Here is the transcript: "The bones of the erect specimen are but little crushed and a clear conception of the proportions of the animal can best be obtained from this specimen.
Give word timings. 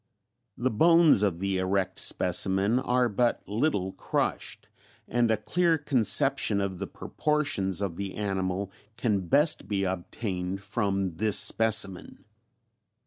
"The 0.57 0.71
bones 0.71 1.21
of 1.21 1.37
the 1.37 1.59
erect 1.59 1.99
specimen 1.99 2.79
are 2.79 3.07
but 3.07 3.47
little 3.47 3.91
crushed 3.91 4.67
and 5.07 5.29
a 5.29 5.37
clear 5.37 5.77
conception 5.77 6.59
of 6.59 6.79
the 6.79 6.87
proportions 6.87 7.81
of 7.81 7.97
the 7.97 8.15
animal 8.15 8.71
can 8.97 9.27
best 9.27 9.67
be 9.67 9.83
obtained 9.83 10.63
from 10.63 11.17
this 11.17 11.37
specimen. 11.37 12.25